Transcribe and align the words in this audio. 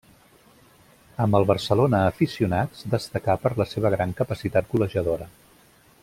Amb 1.25 1.37
el 1.39 1.45
Barcelona 1.51 1.99
Aficionats 2.13 2.81
destacà 2.97 3.35
per 3.47 3.51
la 3.63 3.69
seva 3.75 3.95
gran 3.99 4.15
capacitat 4.23 4.73
golejadora. 4.75 5.29